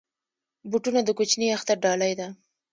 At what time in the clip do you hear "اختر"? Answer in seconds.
1.57-1.75